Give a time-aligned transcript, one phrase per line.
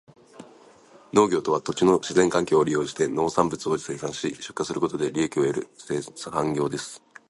[1.13, 5.67] 農業とは、土地の自然環境を利用して農産物を生産し、出荷することで利益を得る
[6.31, 7.03] 産業です。